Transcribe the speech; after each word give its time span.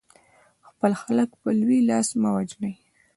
خپل 0.67 0.91
خلک 1.01 1.29
په 1.41 1.49
لوی 1.59 1.79
لاس 1.89 2.07
مه 2.21 2.29
وژنئ. 2.35 2.75